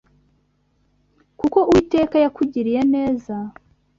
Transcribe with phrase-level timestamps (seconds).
[1.39, 3.35] Kuko Uwiteka yakugiriye neza